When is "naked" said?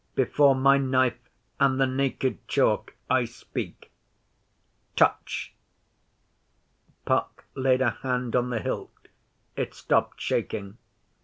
1.85-2.47